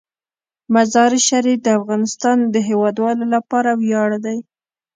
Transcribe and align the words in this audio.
مزارشریف 0.73 1.59
د 1.63 1.67
افغانستان 1.79 2.37
د 2.53 2.55
هیوادوالو 2.69 3.25
لپاره 3.35 3.71
ویاړ 3.81 4.09
دی. 4.25 4.37